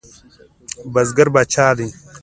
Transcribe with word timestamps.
بزګر 0.93 1.27
پاچا 1.33 1.67
دی؟ 1.77 1.87